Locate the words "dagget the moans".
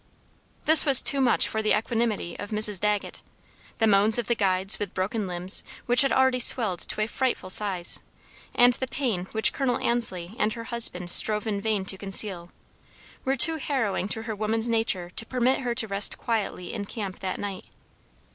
2.79-4.17